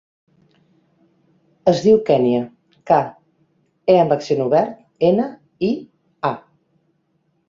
[1.71, 2.39] Es diu Kènia:
[2.91, 2.97] ca,
[3.93, 4.73] e amb accent obert,
[5.11, 5.27] ena,
[5.69, 5.71] i,
[6.31, 6.33] a.